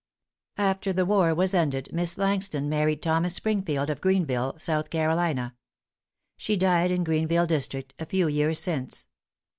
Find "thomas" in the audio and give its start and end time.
3.03-3.35